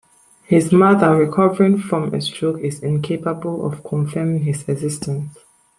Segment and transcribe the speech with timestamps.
[0.45, 5.37] His mother, recovering from a stroke, is incapable of confirming his existence.